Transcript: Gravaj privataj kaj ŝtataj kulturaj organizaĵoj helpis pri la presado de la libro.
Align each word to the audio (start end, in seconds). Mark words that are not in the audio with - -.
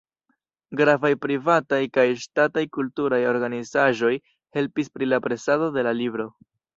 Gravaj 0.79 1.09
privataj 1.25 1.79
kaj 1.97 2.05
ŝtataj 2.23 2.63
kulturaj 2.77 3.19
organizaĵoj 3.33 4.11
helpis 4.59 4.89
pri 4.97 5.11
la 5.11 5.21
presado 5.27 5.69
de 5.77 5.85
la 5.89 5.93
libro. 5.99 6.27